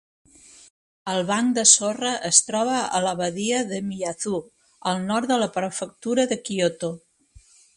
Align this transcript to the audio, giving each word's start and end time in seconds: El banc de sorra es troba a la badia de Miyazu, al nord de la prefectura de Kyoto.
El 1.11 1.19
banc 1.31 1.51
de 1.57 1.65
sorra 1.71 2.13
es 2.31 2.39
troba 2.47 2.79
a 2.99 3.03
la 3.07 3.13
badia 3.19 3.59
de 3.73 3.83
Miyazu, 3.91 4.41
al 4.93 5.05
nord 5.13 5.33
de 5.33 5.41
la 5.43 5.53
prefectura 5.59 6.27
de 6.33 6.43
Kyoto. 6.49 6.91